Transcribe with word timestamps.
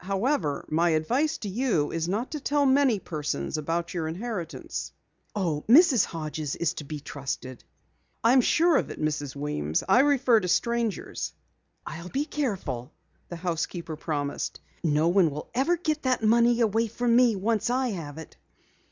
However, 0.03 0.65
my 0.67 0.89
advice 0.97 1.37
to 1.37 1.47
you 1.47 1.91
is 1.91 2.09
not 2.09 2.31
to 2.31 2.39
tell 2.39 2.65
many 2.65 2.97
persons 2.97 3.55
about 3.55 3.93
your 3.93 4.07
inheritance." 4.07 4.91
"Oh, 5.35 5.63
Mrs. 5.69 6.05
Hodges 6.05 6.55
is 6.55 6.73
to 6.73 6.83
be 6.85 6.99
trusted." 6.99 7.63
"I 8.23 8.33
am 8.33 8.41
sure 8.41 8.77
of 8.77 8.89
it, 8.89 8.99
Mrs. 8.99 9.35
Weems. 9.35 9.83
I 9.87 9.99
refer 9.99 10.39
to 10.39 10.47
strangers." 10.47 11.33
"I'll 11.85 12.09
be 12.09 12.25
careful," 12.25 12.91
the 13.29 13.35
housekeeper 13.35 13.95
promised. 13.95 14.59
"No 14.83 15.07
one 15.09 15.27
ever 15.53 15.73
will 15.75 15.83
get 15.83 16.01
that 16.01 16.23
money 16.23 16.61
away 16.61 16.87
from 16.87 17.15
me 17.15 17.35
once 17.35 17.69
I 17.69 17.89
have 17.89 18.17
it!" 18.17 18.37